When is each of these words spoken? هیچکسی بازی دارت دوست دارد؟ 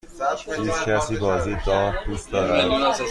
هیچکسی 0.69 1.17
بازی 1.17 1.55
دارت 1.65 2.05
دوست 2.05 2.31
دارد؟ 2.31 2.95